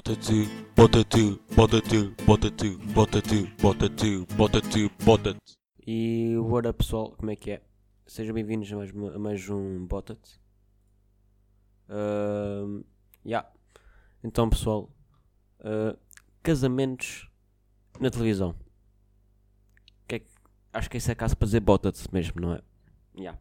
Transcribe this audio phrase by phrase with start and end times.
[0.00, 5.34] Bota tu, bota tu, bota tu, bota tu, bota tu, bota tu, bota tu, bota
[5.34, 5.40] tu.
[5.86, 7.62] E what up pessoal, como é que é?
[8.06, 10.18] Sejam bem-vindos a mais, a mais um Botat.
[11.86, 12.82] Uh,
[13.26, 13.46] yeah.
[14.24, 14.90] Então pessoal,
[15.58, 15.98] uh,
[16.42, 17.28] casamentos
[18.00, 18.56] na televisão.
[20.08, 20.22] Que é
[20.72, 22.62] acho que esse é caso para dizer Botat mesmo, não é?
[23.14, 23.38] Yeah.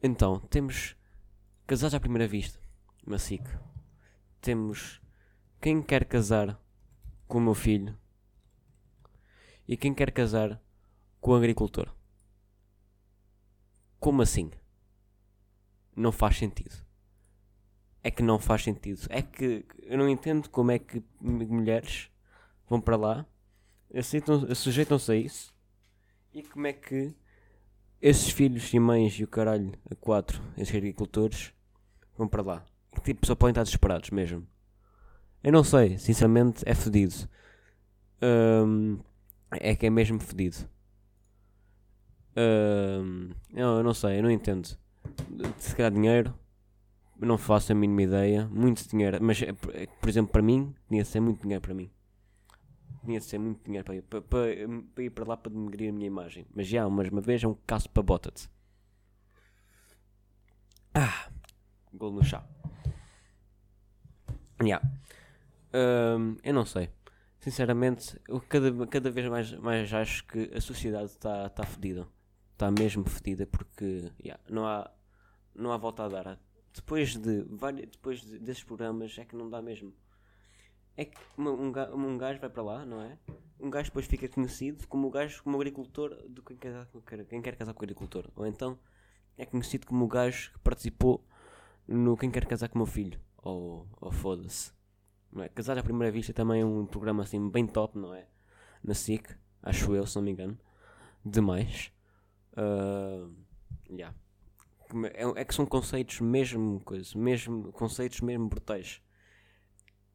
[0.00, 0.94] Então, temos
[1.66, 2.60] Casados à Primeira Vista,
[3.04, 3.60] uma.
[4.40, 5.00] Temos
[5.60, 6.58] Quem Quer Casar
[7.28, 7.94] com o Meu Filho.
[9.68, 10.58] E Quem Quer Casar
[11.20, 11.94] com o agricultor.
[13.98, 14.50] Como assim?
[15.94, 16.74] Não faz sentido.
[18.02, 19.06] É que não faz sentido.
[19.10, 22.10] É que eu não entendo como é que mulheres
[22.66, 23.26] vão para lá,
[24.54, 25.54] sujeitam-se a isso,
[26.32, 27.14] e como é que
[28.00, 31.52] esses filhos e mães e o caralho a quatro, esses agricultores,
[32.16, 32.66] vão para lá.
[33.04, 34.48] Tipo, só podem estar desesperados mesmo.
[35.42, 37.14] Eu não sei, sinceramente é fedido.
[38.22, 38.98] Hum,
[39.52, 40.68] é que é mesmo fedido.
[42.36, 44.68] Ahm, eu, não sei, eu não entendo.
[45.58, 46.34] Se calhar dinheiro,
[47.20, 48.48] não faço a mínima ideia.
[48.52, 51.62] Muito dinheiro, mas por é que, por exemplo, para mim, tinha de ser muito dinheiro
[51.62, 51.90] para mim.
[53.04, 54.46] Tinha de ser muito dinheiro para, ir- para, para,
[54.94, 56.46] para ir para lá para denegrir a minha imagem.
[56.54, 58.48] Mas já, mas uma vez é um caso para bota-te.
[60.94, 61.28] Ah,
[61.94, 62.42] gol no chá.
[64.62, 64.80] Já.
[66.42, 66.90] Eu não sei.
[67.38, 72.06] Sinceramente, eu cada, cada vez mais, mais acho que a sociedade está tá fedida.
[72.52, 74.90] Está mesmo fedida porque yeah, não, há,
[75.54, 76.38] não há volta a dar.
[76.74, 77.44] Depois, de,
[77.90, 79.94] depois de- desses programas é que não dá mesmo.
[80.96, 83.16] É que uma- um, ga- um gajo vai para lá, não é?
[83.58, 87.56] Um gajo depois fica conhecido como o gajo, como agricultor do quem quer- quem quer
[87.56, 88.30] casar com o agricultor.
[88.36, 88.78] Ou então
[89.38, 91.24] é conhecido como o gajo que participou
[91.88, 93.18] no Quem Quer Casar com o Meu Filho.
[93.38, 94.72] Ou, ou foda-se.
[95.38, 95.48] É?
[95.48, 98.26] Casar à Primeira Vista também é um programa assim bem top, não é?
[98.82, 99.28] Na SIC,
[99.62, 100.58] acho eu, se não me engano.
[101.24, 101.92] Demais.
[102.56, 103.28] Ah,
[103.88, 104.14] yeah.
[105.14, 109.00] É, é que são conceitos mesmo, coisa, mesmo conceitos mesmo brutais.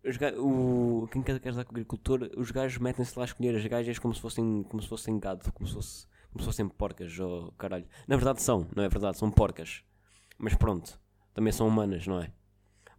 [0.03, 3.65] Os o, quem quer casar com o agricultor, os gajos metem-se lá a escolher as
[3.65, 7.17] gajas como se fossem, como se fossem gado, como se, fosse, como se fossem porcas,
[7.17, 7.87] ou caralho.
[8.07, 9.83] Na verdade são, não é verdade, são porcas.
[10.37, 10.99] Mas pronto,
[11.33, 12.31] também são humanas, não é?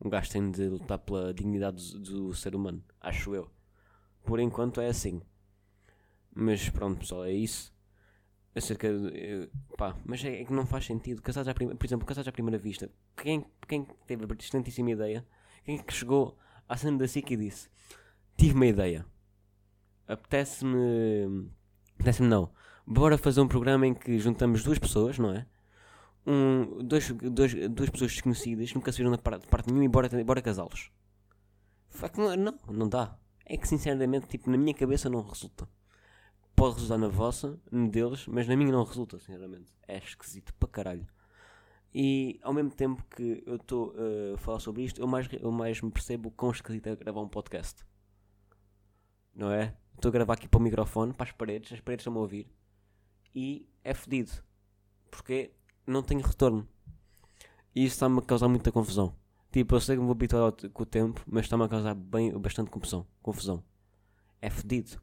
[0.05, 3.51] Um gajo tem de lutar pela dignidade do, do ser humano, acho eu.
[4.25, 5.23] Por enquanto é assim.
[6.35, 7.75] Mas pronto, pessoal, é isso.
[8.55, 9.49] Acerca de.
[9.77, 11.23] pá, mas é, é que não faz sentido.
[11.23, 12.91] Casados à prima, por exemplo, casados à primeira vista.
[13.17, 15.27] Quem, quem teve a brilhantíssima ideia?
[15.65, 16.37] Quem é que chegou
[16.69, 17.69] à cena da SIC e disse:
[18.37, 19.07] Tive uma ideia.
[20.07, 21.51] Apetece-me.
[21.95, 22.51] Apetece-me não.
[22.87, 25.47] Bora fazer um programa em que juntamos duas pessoas, não é?
[26.27, 30.43] Um, dois, dois, duas pessoas desconhecidas nunca se viram parte, parte nenhuma e bora, bora
[30.43, 30.91] casá-los.
[32.17, 33.17] Não, não, não dá.
[33.45, 35.69] É que sinceramente, tipo, na minha cabeça não resulta.
[36.55, 37.61] Pode resultar na vossa,
[37.91, 39.73] deles, mas na minha não resulta, sinceramente.
[39.87, 41.07] É esquisito para caralho.
[41.95, 45.51] E ao mesmo tempo que eu estou uh, a falar sobre isto, eu mais, eu
[45.51, 47.85] mais me percebo quão esquisito é gravar um podcast.
[49.35, 49.77] Não é?
[49.95, 52.51] Estou a gravar aqui para o microfone, para as paredes, as paredes estão-me a ouvir.
[53.35, 54.33] E é fedido.
[55.11, 55.53] Porque
[55.87, 56.67] não tenho retorno.
[57.75, 59.15] E isso está-me a causar muita confusão.
[59.53, 62.33] Tipo, eu sei que me vou habituar com o tempo, mas está-me a causar bem,
[62.39, 63.07] bastante confusão.
[63.23, 63.63] confusão.
[64.41, 65.01] É fedido.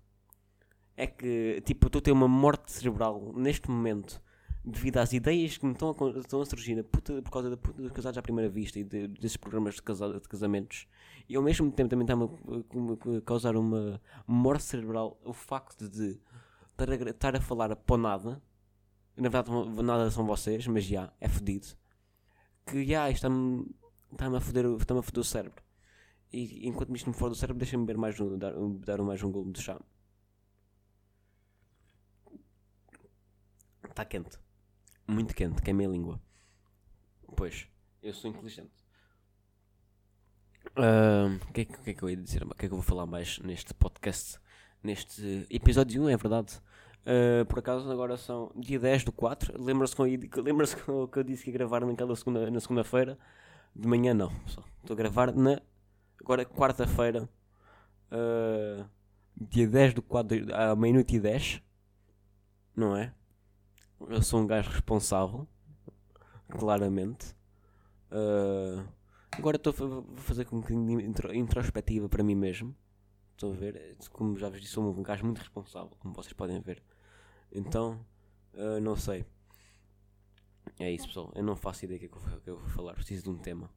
[0.96, 4.22] É que, tipo, estou a ter uma morte cerebral neste momento
[4.66, 7.82] devido às ideias que me estão a, estão a surgir puta, por causa da puta
[7.82, 10.88] dos casados à primeira vista e de- desses programas de, casa- de casamentos.
[11.28, 16.20] E ao mesmo tempo também está-me a, a causar uma morte cerebral o facto de
[16.72, 18.42] estar a, estar a falar para nada
[19.18, 19.52] na verdade
[19.84, 21.68] nada são vocês, mas já, é fedido.
[22.66, 23.66] Que já, está-me
[24.12, 25.64] está-me a foder, está-me a foder o cérebro.
[26.32, 28.54] E enquanto isto me for do cérebro, deixa-me beber mais um, dar,
[28.86, 29.80] dar mais um golo de chá.
[33.88, 34.38] Está quente.
[35.08, 36.22] Muito quente, queimei a língua.
[37.36, 37.68] Pois,
[38.02, 38.72] eu sou inteligente.
[40.76, 42.44] O que, é que- que é que eu ia dizer?
[42.44, 44.40] O que é que eu vou falar mais neste podcast?
[44.82, 46.60] Neste episódio 1, é verdade.
[47.06, 49.62] Uh, por acaso agora são dia 10 do 4.
[49.62, 53.18] Lembra-se eu- lembra-se que eu disse que ia gravar naquela segunda, na segunda-feira?
[53.76, 54.32] De manhã não.
[54.48, 54.64] só.
[54.82, 55.60] Estou a gravar na
[56.22, 57.28] agora quarta-feira.
[58.12, 58.86] uh,
[59.36, 61.62] dia 10 do 4 à meia-noite e 10.
[62.76, 63.14] Não é?
[64.10, 65.48] Eu sou um gajo responsável.
[66.50, 67.36] Claramente.
[68.12, 68.86] Uh,
[69.32, 72.76] agora estou a fazer com um bocadinho de intro- introspectiva para mim mesmo.
[73.32, 76.62] Estou a ver, como já vos disse, sou um gajo muito responsável, como vocês podem
[76.62, 76.84] ver.
[77.54, 78.04] Então,
[78.56, 79.26] ah, não sei.
[80.80, 81.32] É isso, pessoal.
[81.36, 82.94] Eu não faço ideia do que, é que eu vou- falar.
[82.96, 83.70] Preciso de um tema.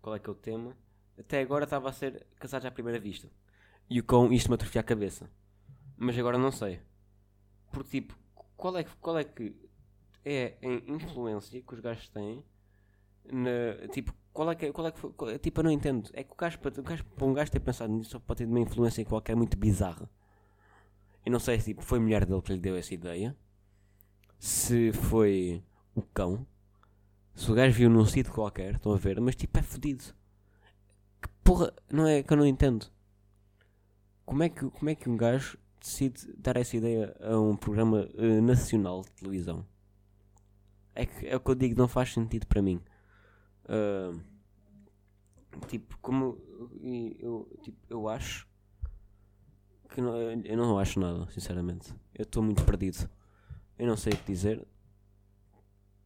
[0.00, 0.76] Qual é que é o tema?
[1.18, 3.26] até agora estava a ser casados à primeira vista.
[3.88, 5.30] E com isto me atrofia a cabeça.
[5.96, 6.78] Mas agora não sei.
[7.72, 8.14] Porque, tipo,
[8.54, 9.56] qual é, que- qual é que
[10.22, 12.44] é a influência que os gajos têm
[13.32, 16.10] na, tipo, qual é que, qual é que foi, qual é- tipo, eu não entendo.
[16.12, 18.38] É que o gajo, para, o gajo, para um gajo ter pensado nisso só pode
[18.38, 20.10] ter uma influência qualquer muito bizarra.
[21.26, 23.36] Eu não sei se tipo, foi a mulher dele que lhe deu essa ideia,
[24.38, 25.60] se foi
[25.92, 26.46] o cão,
[27.34, 30.04] se o gajo viu num sítio qualquer, estão a ver, mas tipo, é fodido.
[31.20, 32.86] Que porra, não é que eu não entendo.
[34.24, 38.08] Como é que, como é que um gajo decide dar essa ideia a um programa
[38.14, 39.66] eh, nacional de televisão?
[40.94, 42.80] É, que, é o que eu digo, não faz sentido para mim.
[43.68, 44.12] Ah,
[45.66, 46.38] tipo, como
[46.80, 48.45] e eu, tipo, eu acho
[49.96, 51.90] que não, eu não acho nada, sinceramente.
[52.14, 53.08] Eu estou muito perdido.
[53.78, 54.62] Eu não sei o que dizer.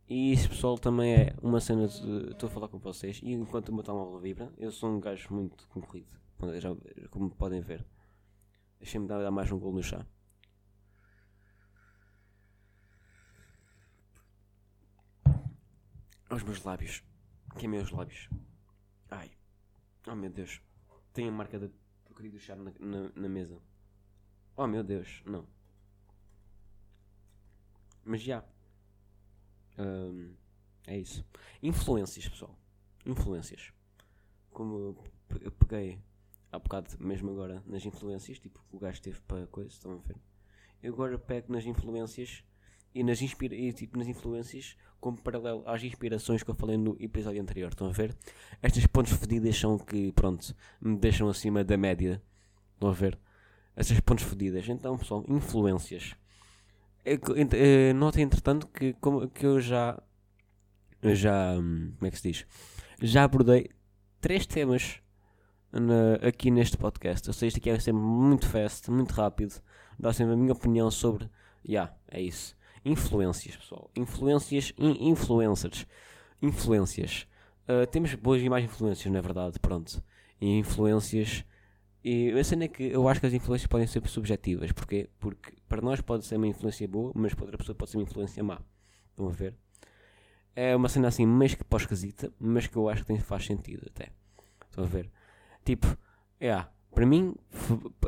[0.08, 2.30] E isso, pessoal, também é uma cena de.
[2.30, 5.34] Estou a falar com vocês e enquanto o meu telemóvel vibra, eu sou um gajo
[5.34, 6.08] muito concorrido.
[7.10, 7.84] Como podem ver.
[8.78, 10.06] Deixem-me dar, mais um gol no chá.
[16.28, 17.02] Aos meus lábios.
[17.58, 18.28] Queimei os lábios.
[19.10, 19.32] Ai.
[20.06, 20.62] Oh meu Deus.
[21.12, 21.72] Tem a marca do
[22.38, 23.60] chá na, na, na mesa.
[24.56, 25.22] Oh meu Deus.
[25.24, 25.46] Não.
[28.04, 28.44] Mas já.
[29.78, 30.32] Ahm,
[30.86, 31.24] é isso.
[31.62, 32.58] Influências, pessoal.
[33.06, 33.72] Influências.
[34.50, 34.98] Como
[35.40, 36.02] eu peguei
[36.50, 40.16] há bocado, mesmo agora, nas influências, tipo, o gajo teve para coisa, estão a ver?
[40.82, 42.42] Eu agora pego nas influências
[42.94, 46.96] e nas, inspira e, tipo, nas influências como paralelo às inspirações que eu falei no
[46.98, 47.68] episódio anterior.
[47.68, 48.16] Estão a ver?
[48.60, 52.20] Estas pontes fedidas são que, pronto, me deixam acima da média.
[52.74, 53.18] Estão a ver?
[53.80, 54.68] Essas pontes fedidas.
[54.68, 56.14] Então, pessoal, influências.
[57.04, 57.14] É
[57.54, 60.00] eh, Notem, entretanto, que, como, que eu já.
[61.02, 61.52] Já.
[61.58, 62.46] hum, Como é que se diz?
[63.00, 63.70] Já abordei
[64.20, 65.00] três temas
[65.72, 67.28] na- aqui neste podcast.
[67.28, 69.54] Ou seja, isto aqui é sempre muito fast, muito rápido.
[69.98, 71.28] Dá sempre a minha opinião sobre.
[71.66, 72.54] Ya, é isso.
[72.84, 73.90] Influências, pessoal.
[73.96, 75.86] Influências e influencers.
[76.42, 77.26] Influências.
[77.66, 80.02] Ah, temos boas e mais influências, na é verdade, pronto.
[80.40, 81.44] Influências.
[82.02, 84.72] E a cena é que eu acho que as influências podem ser subjetivas.
[84.72, 85.10] Porquê?
[85.18, 88.04] Porque para nós pode ser uma influência boa, mas para outra pessoa pode ser uma
[88.04, 88.60] influência má.
[89.10, 89.54] Estão a ver?
[90.56, 93.86] É uma cena assim, mais que pós-casita, mas que eu acho que tem, faz sentido
[93.86, 94.10] até.
[94.68, 95.10] Estão a ver?
[95.64, 95.86] Tipo,
[96.40, 96.64] é,
[96.94, 97.34] para mim,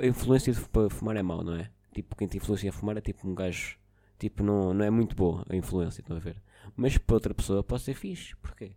[0.00, 1.70] a influência para fumar é mau, não é?
[1.94, 3.78] Tipo, quem te influencia a fumar é tipo um gajo
[4.22, 6.40] Tipo, não, não é muito boa a influência, estão a ver?
[6.76, 8.36] Mas para outra pessoa pode ser fixe.
[8.36, 8.70] Porquê?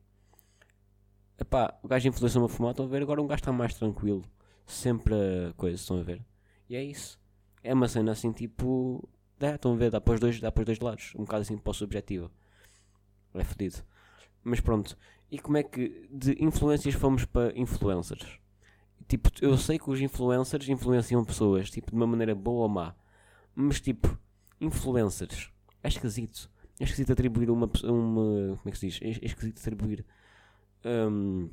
[1.40, 3.04] Epá, o gajo influenciou-me a fumar, estão a ver?
[3.04, 4.26] Agora um gajo está mais tranquilo.
[4.66, 6.22] Sempre a coisa, estão a ver?
[6.70, 7.20] E é isso.
[7.64, 9.08] É uma cena assim, tipo...
[9.38, 9.92] Dá, estão a ver?
[9.92, 11.14] Dá para os dois, dá para os dois lados.
[11.16, 12.32] Um bocado assim para o subjetivo.
[13.34, 13.78] É fodido.
[14.44, 14.98] Mas pronto.
[15.32, 18.40] E como é que de influências fomos para influencers?
[19.08, 22.96] Tipo, eu sei que os influencers influenciam pessoas, tipo, de uma maneira boa ou má.
[23.56, 24.18] Mas tipo,
[24.62, 25.52] influencers.
[25.84, 26.50] É esquisito.
[26.80, 28.58] É esquisito atribuir uma, pe- uma.
[28.58, 29.00] Como é que se diz?
[29.02, 30.06] É é esquisito atribuir.
[30.86, 31.50] hum,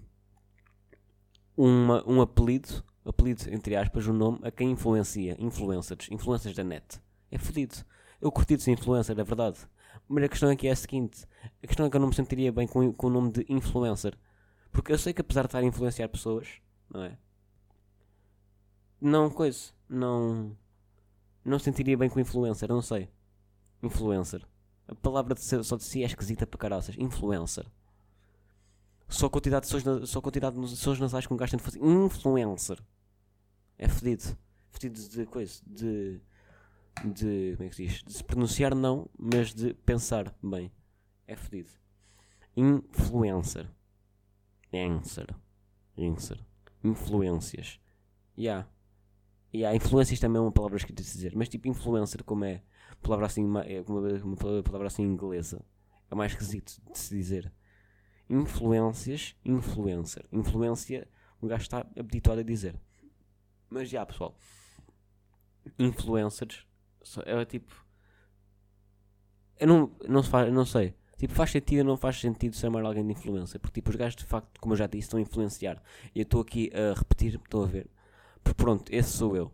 [1.57, 2.85] uma, um apelido.
[3.05, 5.37] Apelido, entre aspas, um nome a quem influencia.
[5.39, 6.09] Influencers.
[6.11, 7.01] Influencers da net.
[7.31, 7.75] É fodido.
[8.21, 9.59] Eu curti de ser influencer, é verdade.
[10.09, 11.27] Mas a questão aqui é a seguinte:
[11.63, 14.17] a questão é que eu não me sentiria bem com, com o nome de influencer.
[14.71, 16.49] Porque eu sei que apesar de estar a influenciar pessoas,
[16.89, 17.19] não é?
[19.01, 19.73] Não, coisa.
[19.89, 20.57] Não.
[21.45, 23.09] Não sentiria bem com influencer, não sei.
[23.83, 24.47] Influencer.
[24.87, 26.95] A palavra de ser- só de si é esquisita para caraças.
[26.99, 27.67] Influencer.
[29.13, 31.51] Só a quantidade de sons, na- só a quantidade de sons nasais que um gajo
[31.51, 31.79] tem de fazer.
[31.85, 32.83] Influencer.
[33.79, 34.37] É fedido.
[34.71, 35.61] Fedido de coisa.
[35.67, 36.21] De.
[37.05, 37.55] De.
[37.57, 38.03] Como é que se diz?
[38.03, 40.73] De se pronunciar não, mas de pensar bem.
[41.27, 41.71] É fedido.
[42.57, 43.69] Influencer.
[44.73, 45.35] Answer.
[45.99, 46.39] Answer.
[46.83, 47.79] Influências.
[48.37, 48.67] Yeah.
[49.55, 52.63] Há influências também é uma palavra escrita se dizer, mas tipo influencer, como é
[53.03, 55.63] palavra assim, é uma, uma palavra assim inglesa,
[56.11, 57.53] é mais esquisito de se dizer.
[58.33, 60.25] Influências, influencer.
[60.33, 61.07] Influência,
[61.39, 62.75] o gajo está habituado a dizer.
[63.69, 64.35] Mas já, pessoal,
[65.79, 66.67] influencers
[67.27, 67.85] é tipo.
[69.59, 70.95] Eu não, não, se faz, não sei.
[71.19, 73.61] Tipo, faz sentido ou não faz sentido chamar alguém de influencer?
[73.61, 75.83] Porque tipo, os gajos de facto, como eu já disse, estão a influenciar.
[76.15, 77.87] E eu estou aqui a repetir, estou a ver.
[78.43, 79.53] Porque pronto, esse sou eu.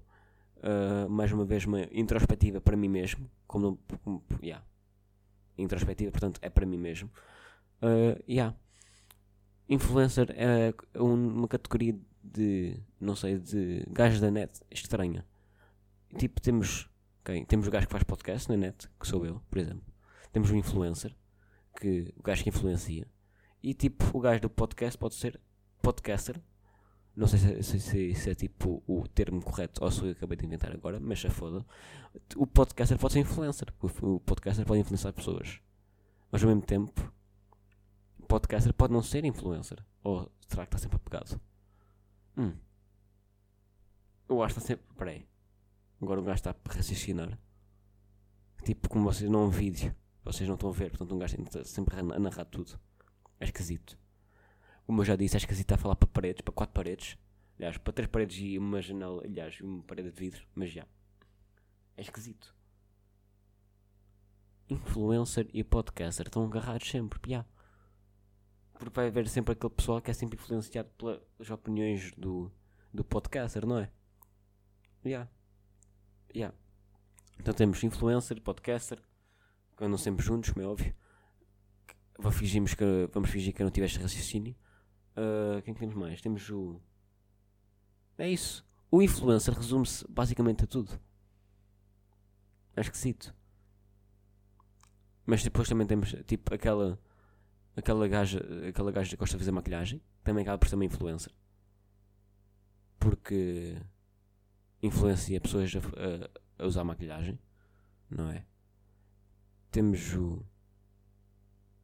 [0.59, 3.29] Uh, mais uma vez, uma introspectiva para mim mesmo.
[3.45, 4.65] Como, como yeah.
[5.59, 7.11] Introspectiva, portanto, é para mim mesmo.
[7.83, 8.57] Uh, yeah.
[9.69, 15.25] Influencer é um- uma categoria de, não sei, de gajos da net estranha.
[16.17, 16.89] Tipo, temos,
[17.25, 17.45] quem?
[17.45, 19.85] Temos o gajo que faz podcast na net, que sou eu, por exemplo.
[20.33, 21.15] Temos o influencer,
[21.79, 23.07] que, o gajo que influencia.
[23.63, 25.39] E tipo, o gajo do podcast pode ser
[25.83, 26.41] podcaster,
[27.17, 30.37] Não sei se, se- se- se é tipo o termo correto ou se eu acabei
[30.39, 31.67] de inventar agora, mas já foda.
[32.37, 33.75] O podcaster pode ser influencer.
[33.83, 35.61] O, o podcaster pode influenciar pessoas.
[36.31, 37.13] Mas ao mesmo tempo,
[38.29, 39.85] podcaster pode não ser influencer.
[40.05, 41.41] Ou será que está sempre apegado?
[42.37, 42.55] Hum.
[44.29, 44.87] Eu acho que está sempre.
[44.97, 45.27] Peraí.
[46.01, 47.39] Agora o gajo está a raciocinar.
[48.65, 51.99] Tipo, como vocês não vídeo, vocês não estão a ver, portanto um gajo está sempre
[51.99, 52.79] a na- a narrar tudo.
[53.41, 53.99] É esquisito.
[54.87, 57.17] Como eu já disse, é esquisito a falar para paredes, para quatro paredes.
[57.57, 60.87] Aliás, para três paredes e uma janela, aliás, uma parede de vidro, mas já.
[61.97, 62.55] É esquisito.
[64.69, 67.45] Influencer e podcaster estão agarrados sempre, já.
[68.79, 72.51] Porque vai haver sempre aquele pessoal que é sempre influenciado pelas opiniões do,
[72.93, 73.91] do podcaster, não é?
[75.05, 75.29] Já.
[76.35, 76.53] Já.
[77.39, 79.01] Então temos influencer, podcaster,
[79.77, 80.95] que andam sempre juntos, como é óbvio.
[82.19, 84.55] Vou fingirmos que, vamos fingir que eu não tiveste raciocínio.
[85.19, 86.21] Ah, quem que temos mais?
[86.21, 86.81] Temos o.
[88.17, 88.65] É isso.
[88.91, 90.99] O influencer resume-se basicamente a tudo.
[92.77, 93.35] É esquisito.
[95.27, 96.99] Mas depois também temos tipo aquela.
[97.79, 100.03] Aquela gaja, aquela gaja que gosta de fazer maquilhagem.
[100.25, 101.33] Também acaba por ser uma influencer.
[102.99, 103.77] Porque
[104.83, 107.39] influencia pessoas a, a- a usar maquilhagem.
[108.11, 108.45] Não é?
[109.71, 110.45] Temos o.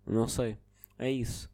[0.07, 0.59] Não sei.
[0.99, 1.49] É isso.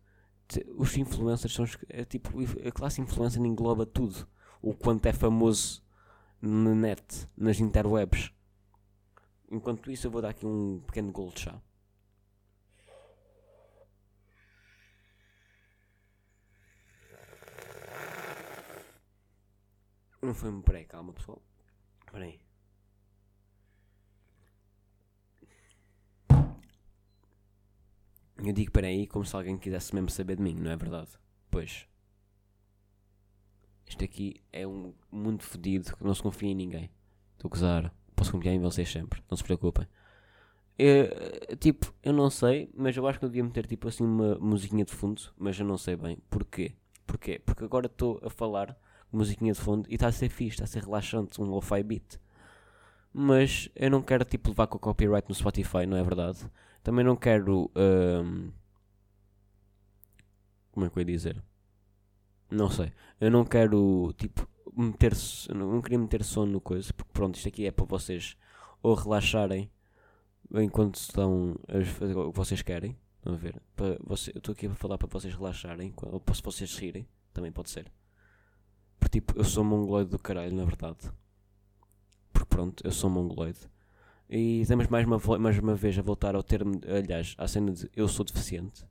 [0.77, 1.65] Os influencers são.
[1.89, 2.31] É tipo.
[2.67, 4.27] A classe influencer engloba tudo.
[4.63, 5.83] O quanto é famoso
[6.41, 8.33] na net, nas interwebs.
[9.51, 11.61] Enquanto isso, eu vou dar aqui um pequeno golo de chá.
[20.23, 21.43] Não foi um peraí, calma pessoal.
[22.13, 22.41] Peraí.
[28.43, 31.11] Eu digo peraí como se alguém quisesse mesmo saber de mim, não é verdade?
[31.51, 31.87] Pois.
[33.87, 36.91] Isto aqui é um mundo fodido que não se confia em ninguém.
[37.35, 37.95] Estou a gozar.
[38.15, 39.87] Posso confiar em vocês sempre, não se preocupem.
[41.59, 44.85] Tipo, eu não sei, mas eu acho que eu devia meter tipo assim uma musiquinha
[44.85, 46.17] de fundo, mas eu não sei bem.
[46.31, 46.75] Porquê?
[47.07, 47.39] Porquê?
[47.39, 48.79] Porque agora estou a falar
[49.13, 52.19] musiquinha de fundo e está a ser fixe, está a ser relaxante, um lo-fi beat.
[53.13, 56.39] Mas eu não quero tipo levar com o copyright no Spotify, não é verdade?
[56.83, 57.71] Também não quero.
[57.75, 58.51] ahm,
[60.73, 61.43] como é que eu ia dizer?
[62.51, 62.93] Não sei.
[63.21, 65.13] Eu não quero tipo meter.
[65.55, 68.37] Não queria meter som no coisa, porque pronto, isto aqui é para vocês
[68.83, 69.71] ou relaxarem
[70.53, 72.97] enquanto estão a fazer o que vocês querem.
[73.19, 73.61] Estão a ver?
[73.77, 77.53] Para você, eu estou aqui a falar para vocês relaxarem, ou para vocês rirem, também
[77.53, 77.91] pode ser.
[79.01, 81.11] Porque tipo, eu sou mongoloide do caralho, na verdade.
[82.33, 83.59] Porque pronto, eu sou mongoloide.
[84.29, 87.91] E estamos mais uma, mais uma vez a voltar ao termo, aliás, à cena de
[87.97, 88.85] eu sou deficiente.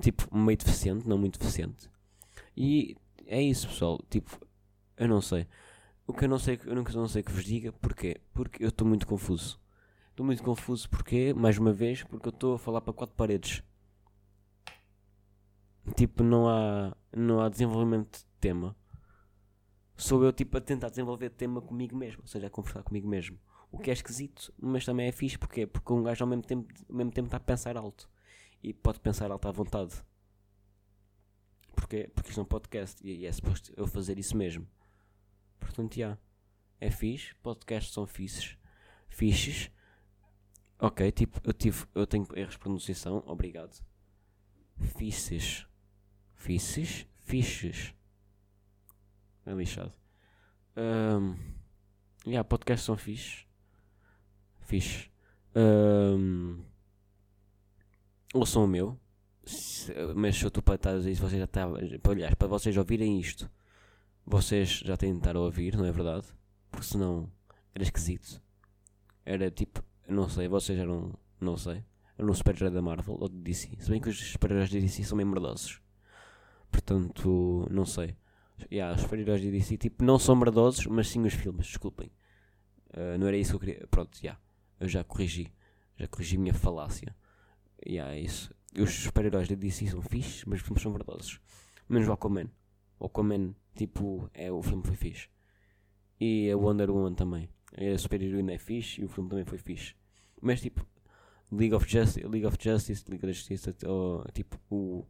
[0.00, 1.90] Tipo, meio deficiente, não muito deficiente.
[2.56, 2.96] E
[3.26, 4.00] é isso, pessoal.
[4.08, 4.38] Tipo,
[4.96, 5.48] eu não sei.
[6.06, 8.20] O que eu não sei, eu nunca não sei que vos diga, porquê?
[8.32, 9.60] Porque eu estou muito confuso.
[10.10, 13.62] Estou muito confuso porque, mais uma vez, porque eu estou a falar para quatro paredes.
[15.96, 18.76] Tipo, não há, não há desenvolvimento de tema.
[20.00, 23.36] Sou eu, tipo, a tentar desenvolver tema comigo mesmo, ou seja, a conversar comigo mesmo.
[23.68, 25.66] O que é esquisito, mas também é fixe, porquê?
[25.66, 28.08] Porque um gajo ao mesmo tempo, ao mesmo tempo está a pensar alto.
[28.62, 30.00] E pode pensar alto à vontade.
[31.74, 32.08] Porquê?
[32.14, 34.68] Porque isto é um podcast e é suposto eu fazer isso mesmo.
[35.58, 36.16] Portanto, já.
[36.80, 38.56] É fixe, podcasts são fixes.
[39.08, 39.68] Fixes.
[40.78, 43.84] Ok, tipo, eu tive, eu tenho erros de pronunciação, obrigado.
[44.96, 45.66] Fixes.
[46.36, 47.04] Fixes?
[47.18, 47.97] Fixes.
[49.48, 49.92] É lixado.
[50.76, 51.36] Um,
[52.26, 53.46] yeah, podcasts são fixes.
[54.60, 55.10] Fixe.
[55.56, 56.62] Um,
[58.34, 58.98] ouçam o meu.
[59.44, 61.76] Se- Mas se eu estou para estar a isso, vocês já estavam.
[62.10, 63.50] Aliás, para vocês ouvirem isto,
[64.26, 66.26] vocês já têm de estar a ouvir, não é verdade?
[66.70, 67.30] Porque senão
[67.74, 68.42] era esquisito.
[69.24, 71.82] Era tipo, não sei, vocês eram, não sei,
[72.18, 73.70] eram um super-herói da Marvel ou de DC.
[73.80, 75.80] Se bem que os super-heróis de DC são meio merdosos.
[76.70, 78.14] Portanto, não sei.
[78.70, 82.10] Yeah, os super-heróis de DC, tipo, não são merdosos, mas sim os filmes, desculpem.
[82.90, 83.86] Uh, não era isso que eu queria.
[83.88, 84.38] Pronto, já.
[84.80, 85.52] Eu já corrigi.
[85.96, 87.14] Já corrigi a minha falácia.
[87.86, 88.54] Yeah, é isso.
[88.78, 91.40] Os super-heróis da DC são fixes, mas os filmes são merdosos.
[91.88, 92.50] Menos o Aquaman.
[92.98, 95.28] O Aquaman, tipo, é, o filme foi fixe.
[96.20, 97.48] E a Wonder Woman também.
[97.76, 99.94] A super-heroína é fixe e o filme também foi fixe.
[100.40, 100.86] Mas tipo,
[101.50, 105.06] League of Justice, League of Justice, Liga da Justiça, ou, tipo, o.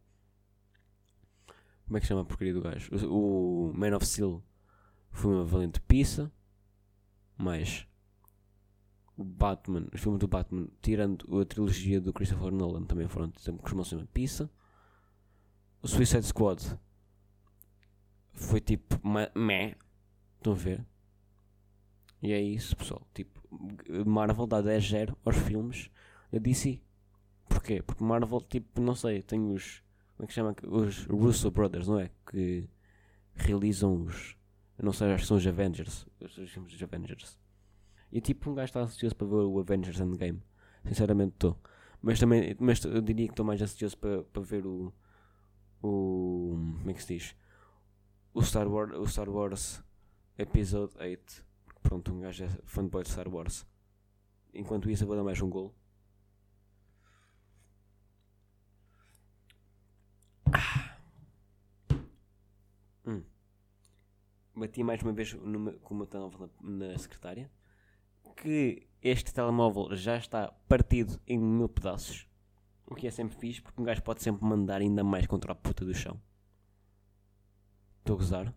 [1.89, 2.91] Como é que chama a porcaria do gajo?
[3.09, 4.43] O, Man of Steel
[5.11, 6.31] foi uma valente pizza.
[7.37, 7.87] Mas
[9.17, 13.63] o Batman, os filmes do Batman, tirando a trilogia do Christopher Nolan, também foram sempre
[13.63, 14.51] costumam uma pizza.
[15.83, 16.79] O Suicide Squad
[18.33, 19.01] foi tipo
[19.35, 19.77] meh.
[20.37, 20.85] Estão a ver?
[22.21, 23.07] E é isso, pessoal.
[23.15, 23.41] Tipo,
[24.05, 25.91] Marvel dá 10-0 aos filmes
[26.31, 26.81] da DC.
[27.49, 27.81] Porquê?
[27.83, 29.83] Porque Marvel, tipo, não sei, tem os.
[30.19, 30.57] Como é que chama?
[30.67, 32.11] Os Russo Brothers, não é?
[32.29, 32.69] Que
[33.37, 34.37] realizam os.
[34.77, 36.09] Eu não sei, acho que são os Avengers.
[36.21, 37.39] Os filmes dos Avengers.
[38.11, 40.43] E tipo, um gajo está ansioso para ver o Avengers Endgame.
[40.85, 41.57] Sinceramente estou.
[42.03, 44.93] Mas também, mas eu diria que estou mais ansioso para, para ver o.
[45.81, 46.57] O.
[46.79, 47.37] Como é que se diz?
[48.35, 49.85] O Star Wars, o Star Wars
[50.37, 51.47] Episode 8.
[51.81, 53.65] Pronto, um gajo é fanboy de Star Wars.
[54.53, 55.73] Enquanto isso, eu vou dar mais um gol.
[63.09, 63.23] Hum.
[64.55, 67.51] Bati mais uma vez com o meu telemóvel na, na secretária.
[68.37, 72.29] Que este telemóvel já está partido em mil pedaços.
[72.87, 75.55] O que é sempre fixe, porque um gajo pode sempre mandar ainda mais contra a
[75.55, 76.21] puta do chão.
[78.01, 78.55] Estou a gozar.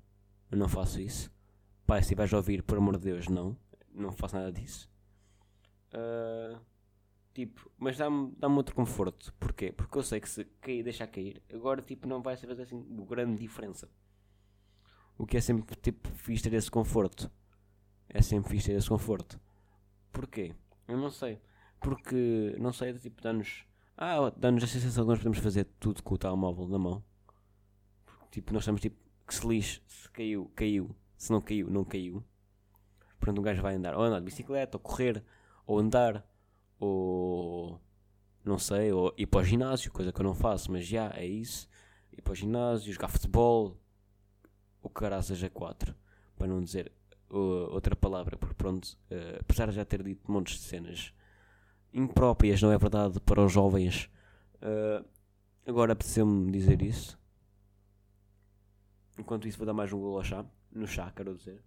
[0.52, 1.32] Eu não faço isso.
[1.86, 3.58] Pai, se vais ouvir, por amor de Deus, não.
[3.94, 4.90] Não faço nada disso.
[5.94, 6.60] Uh,
[7.34, 9.34] tipo, mas dá-me dá outro conforto.
[9.40, 9.72] Porquê?
[9.72, 13.38] Porque eu sei que se cair, deixar cair, agora tipo, não vai ser assim grande
[13.38, 13.90] diferença.
[15.22, 17.30] O que é sempre tipo fixe ter esse conforto.
[18.10, 19.40] É sempre fixe ter esse conforto.
[20.12, 20.56] Porquê?
[20.88, 21.40] Eu não sei.
[21.80, 23.64] Porque, não sei, tipo, dá-nos.
[23.96, 27.04] Ah, dá-nos a sensação que nós podemos fazer tudo com o telemóvel na mão.
[28.32, 28.98] Tipo, nós estamos tipo,
[29.28, 30.96] que se lixe, se caiu, caiu.
[31.16, 32.24] Se não caiu, não caiu.
[33.20, 35.24] Portanto, um gajo vai andar, ou andar de bicicleta, ou correr,
[35.68, 36.28] ou andar,
[36.80, 37.80] ou.
[38.44, 41.28] Não sei, ou ir para o ginásio, coisa que eu não faço, mas já é
[41.28, 41.70] isso.
[42.12, 43.78] Ir para o ginásio, jogar futebol,
[44.82, 45.96] o caraças a 4,
[46.38, 46.92] para não dizer
[47.30, 51.14] uh, outra palavra, porque pronto, uh, apesar de já ter dito montes de cenas
[51.94, 54.10] impróprias, não é verdade, para os jovens,
[54.58, 55.06] uh,
[55.66, 57.20] agora apeteceu-me dizer isso.
[59.18, 61.62] Enquanto isso vou dar mais um golo ao chá, no chá, quero dizer.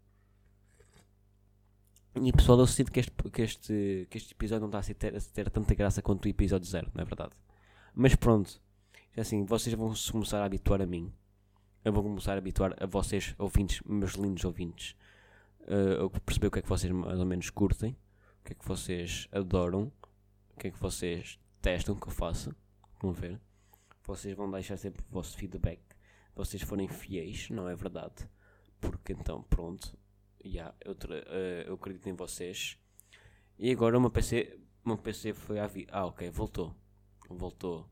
[2.21, 5.17] E pessoal, eu sinto que este, que este, que este episódio não está a ter,
[5.17, 7.33] a ter tanta graça quanto o episódio 0, não é verdade?
[7.93, 8.61] Mas pronto,
[9.17, 11.13] assim, vocês vão se começar a habituar a mim.
[11.85, 14.97] Eu vou começar a habituar a vocês, ouvintes, meus lindos ouvintes,
[15.61, 17.95] uh, perceber o que é que vocês mais ou menos curtem,
[18.41, 19.93] o que é que vocês adoram,
[20.55, 22.57] o que é que vocês testam que eu faça.
[23.03, 23.39] Vão ver.
[24.03, 25.79] Vocês vão deixar sempre o vosso feedback.
[26.35, 28.27] Vocês forem fiéis, não é verdade?
[28.81, 29.95] Porque então, pronto.
[30.43, 32.79] Yeah, eu, uh, eu acredito em vocês.
[33.59, 36.75] E agora meu PC, meu PC foi a vi Ah, ok, voltou.
[37.29, 37.87] Voltou.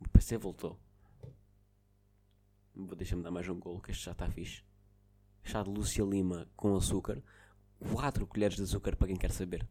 [0.00, 0.76] O PC voltou.
[2.78, 4.62] Deixa-me dar mais um golo, que este já está fixe
[5.48, 7.22] chá de Lúcia Lima com açúcar,
[7.94, 9.66] 4 colheres de açúcar para quem quer saber.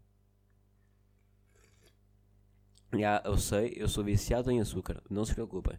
[2.94, 5.78] Já, eu sei, eu sou viciado em açúcar, não se preocupem.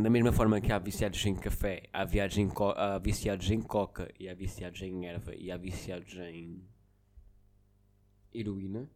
[0.00, 2.04] Da mesma forma que há viciados em café, há,
[2.38, 6.64] em há viciados em coca, e há viciados em erva, e há viciados em
[8.32, 8.88] heroína.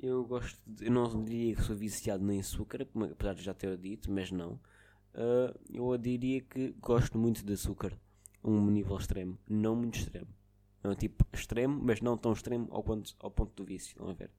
[0.00, 3.76] Eu gosto, de, eu não diria que sou viciado nem açúcar, apesar de já ter
[3.76, 4.60] dito, mas não
[5.14, 7.98] uh, eu diria que gosto muito de açúcar.
[8.42, 10.28] Um nível extremo, não muito extremo.
[10.82, 13.96] É um tipo extremo, mas não tão extremo ao ponto, ao ponto do vício.
[13.98, 14.30] Vamos ver.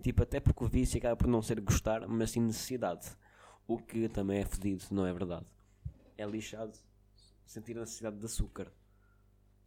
[0.00, 3.16] Tipo, até porque o vício acaba por não ser gostar, mas sim necessidade.
[3.66, 5.46] O que também é fedido, não é verdade?
[6.16, 6.78] É lixado
[7.44, 8.72] sentir a necessidade de açúcar.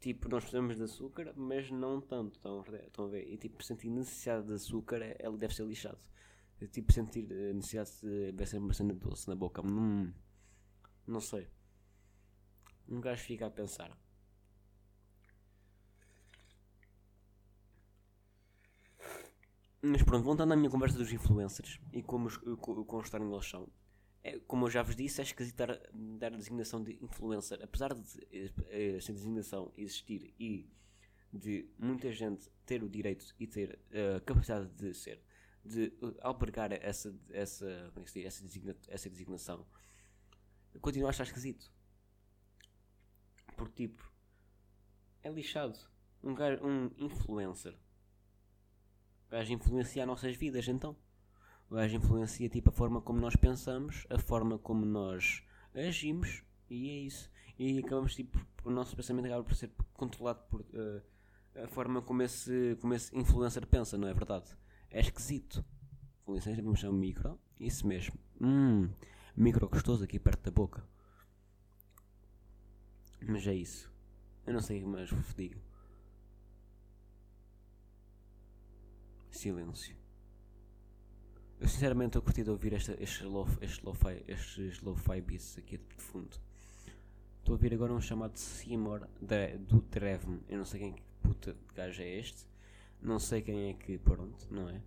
[0.05, 2.35] Tipo, nós precisamos de açúcar, mas não tanto.
[2.35, 3.27] Estão, a ver?
[3.27, 5.97] E tipo, sentir necessidade de açúcar é, é deve ser lixado.
[6.71, 7.23] Tipo, sentir
[7.55, 7.89] necessidade
[8.31, 8.45] de.
[8.45, 9.63] ser uma cena doce na boca.
[9.65, 10.13] Hum.
[11.07, 11.47] Não sei.
[12.87, 13.97] Um gajo fica a pensar.
[19.81, 23.67] Mas pronto, voltando à minha conversa dos influencers e como, como estarem eles são.
[24.27, 27.59] É, como eu já vos disse, é esquisito dar, dar a designação de influencer.
[27.61, 30.67] Apesar de eh, esta designação existir e
[31.31, 33.77] de muita gente ter o direito e ter
[34.17, 35.21] a capacidade de ser,
[35.63, 39.63] de albergar essa, essa, como é diz, essa, designa, essa designação
[40.79, 41.71] continuo a achar esquisito.
[43.55, 44.11] Porque, tipo,
[45.21, 45.77] é lixado.
[46.23, 46.33] Um,
[46.63, 47.77] um influencer.
[49.27, 50.97] O gajo influencia nossas vidas, então.
[51.69, 56.89] O gajo influencia, tipo, a forma como nós pensamos, a forma como nós agimos, e
[56.89, 57.31] é isso.
[57.57, 61.01] E acabamos, tipo, o nosso pensamento acaba por ser controlado por uh,
[61.63, 64.55] a forma como esse, como esse influencer pensa, não é verdade?
[64.91, 65.63] É esquisito.
[66.23, 67.39] Com licença, vamos chamar micro.
[67.59, 68.15] Isso mesmo.
[68.39, 68.89] Hum
[69.35, 70.83] micro gostoso aqui perto da boca.
[73.27, 73.91] Mas é isso.
[74.45, 75.59] Eu não sei o que mais digo.
[79.29, 79.97] Silêncio.
[81.57, 86.37] Eu sinceramente estou curtido ouvir esta, estes lo-fi este lo lo beats aqui de fundo.
[87.39, 90.41] Estou a ouvir agora um chamado Seymour do Drevme.
[90.49, 92.45] Eu não sei quem que puta de gajo é este.
[93.01, 94.81] Não sei quem é que, pronto, não é?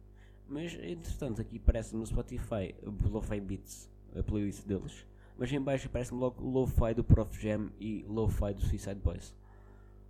[0.47, 5.07] Mas entretanto aqui parece no Spotify Lo-Fi Beats, a playlist deles.
[5.39, 9.35] Mas em baixo aparece-me logo Lo-Fi do Prof Jam e Lo-Fi do Suicide Boys.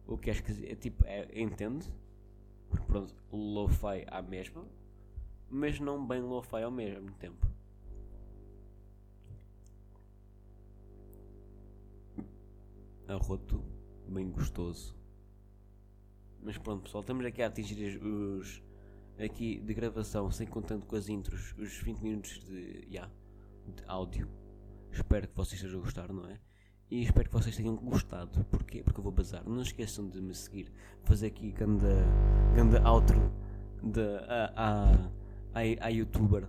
[0.06, 1.84] O que acho que é tipo, é, entendo.
[2.68, 4.64] Porque pronto, Lo-Fi à mesma.
[5.50, 7.46] Mas não bem Lo-Fi ao mesmo tempo.
[13.06, 13.64] Arroto,
[14.06, 14.94] bem gostoso.
[16.42, 18.62] Mas pronto pessoal, estamos aqui a atingir os,
[19.18, 23.10] aqui de gravação, sem contando com as intros, os 20 minutos de, yeah,
[23.66, 24.28] de áudio.
[24.92, 26.38] Espero que vocês estejam a gostar, não é?
[26.90, 28.44] E espero que vocês tenham gostado.
[28.46, 28.82] Porquê?
[28.82, 29.46] Porque eu vou bazar.
[29.46, 30.72] Não esqueçam de me seguir.
[31.04, 32.04] Fazer aqui ganda,
[32.54, 33.30] ganda outro
[33.82, 35.10] de, a, a,
[35.54, 36.48] a, youtuber.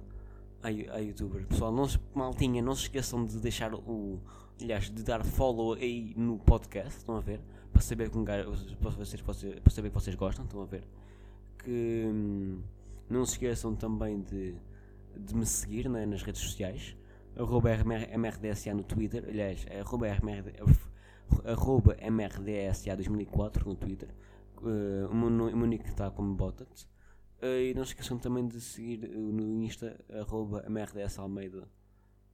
[0.62, 1.46] A, youtuber.
[1.48, 4.20] Pessoal, não maltinha, não se esqueçam de deixar o.
[4.62, 6.98] Aliás, de dar follow aí no podcast.
[6.98, 7.42] Estão a ver?
[7.72, 10.46] Para saber, com, para, vocês, para saber que vocês gostam.
[10.46, 10.84] Estão a ver?
[11.64, 12.62] Que hum,
[13.10, 14.56] não se esqueçam também de,
[15.18, 16.96] de me seguir né, nas redes sociais
[17.40, 20.54] arroba MRDSA no Twitter, aliás, arroba, MRD,
[21.46, 24.10] arroba MRDSA 2004 no Twitter,
[24.62, 26.88] uh, o meu nick está como Botat.
[27.42, 31.68] Uh, e não se esqueçam também de seguir no Insta, arroba MRDS Almeida.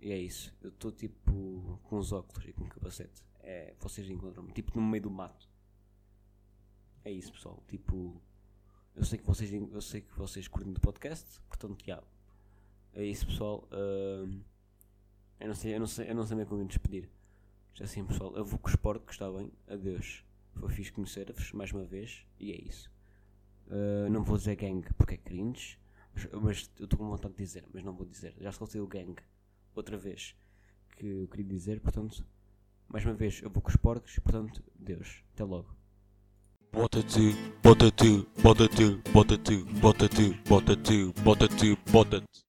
[0.02, 3.24] E é isso, eu estou tipo com os óculos e com o capacete.
[3.40, 5.48] É, vocês encontram-me, tipo no meio do mato.
[7.04, 8.20] É isso pessoal, tipo,
[8.96, 12.02] eu sei que vocês, eu sei que vocês curtem do podcast, portanto, já.
[12.94, 13.68] É isso pessoal.
[13.72, 14.42] Uh,
[15.40, 17.10] eu não sei, eu não sei, eu não sei bem como me despedir.
[17.74, 19.52] Já assim, pessoal, eu vou com os porcos, está bem?
[19.68, 20.24] Adeus.
[20.54, 22.90] Foi fixe conhecer-vos mais uma vez e é isso.
[23.68, 25.80] Uh, não vou dizer gang porque é cringe,
[26.14, 28.36] mas, mas eu estou com vontade de dizer, mas não vou dizer.
[28.40, 29.16] Já soltei o gang
[29.76, 30.36] outra vez
[30.96, 32.26] que eu queria dizer, portanto,
[32.88, 35.24] mais uma vez eu vou com os porcos, portanto, Deus.
[35.34, 35.76] Até logo.
[36.72, 37.22] Bota tu,
[37.64, 39.38] bota tu, bota tu, bota
[41.58, 42.45] tu, bota